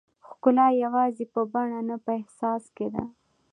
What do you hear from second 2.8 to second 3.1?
ده.